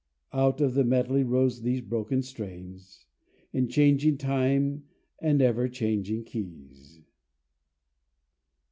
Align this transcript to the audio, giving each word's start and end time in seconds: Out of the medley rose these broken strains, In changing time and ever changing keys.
Out 0.33 0.61
of 0.61 0.73
the 0.73 0.83
medley 0.83 1.23
rose 1.23 1.61
these 1.61 1.81
broken 1.81 2.23
strains, 2.23 3.05
In 3.53 3.67
changing 3.67 4.17
time 4.17 4.85
and 5.19 5.43
ever 5.43 5.67
changing 5.69 6.23
keys. 6.23 7.01